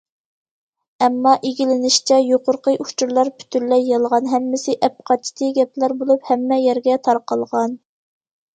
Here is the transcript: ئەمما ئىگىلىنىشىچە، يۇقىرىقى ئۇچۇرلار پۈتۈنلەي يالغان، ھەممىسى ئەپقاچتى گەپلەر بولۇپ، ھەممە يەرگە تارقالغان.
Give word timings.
ئەمما 1.07 1.33
ئىگىلىنىشىچە، 1.49 2.17
يۇقىرىقى 2.29 2.73
ئۇچۇرلار 2.85 3.31
پۈتۈنلەي 3.43 3.85
يالغان، 3.91 4.31
ھەممىسى 4.33 4.77
ئەپقاچتى 4.89 5.53
گەپلەر 5.61 5.97
بولۇپ، 6.03 6.27
ھەممە 6.33 6.61
يەرگە 6.65 7.01
تارقالغان. 7.11 7.81